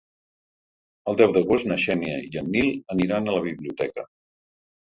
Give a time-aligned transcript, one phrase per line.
[1.11, 4.09] El deu d'agost na Xènia i en Nil aniran a la biblioteca.